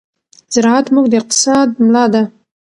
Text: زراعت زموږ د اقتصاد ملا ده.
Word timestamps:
زراعت 0.53 0.85
زموږ 0.91 1.05
د 1.09 1.13
اقتصاد 1.21 1.67
ملا 1.83 2.05
ده. 2.13 2.23